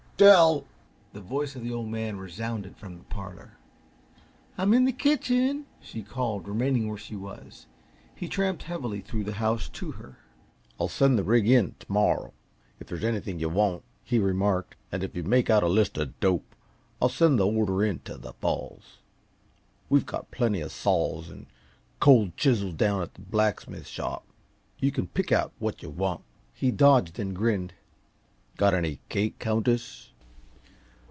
[0.17, 0.67] Dell!"
[1.13, 3.57] The voice of the Old Man resounded from the parlor.
[4.55, 5.65] "I'm in the kitchen!"
[6.07, 7.65] called she, remaining where she was.
[8.13, 10.19] He tramped heavily through the house to her.
[10.79, 12.33] "I'll send the rig in, t'morrow,
[12.79, 14.75] if there's anything yuh want," he remarked.
[14.91, 16.53] "And if you'll make out a list uh dope,
[17.01, 18.99] I'll send the order in t' the Falls.
[19.89, 21.47] We've got plenty uh saws an'
[21.99, 24.27] cold chisels down in the blacksmith shop
[24.77, 26.21] you can pick out what yuh want."
[26.53, 27.73] He dodged and grinned.
[28.55, 30.09] "Got any cake, Countess?"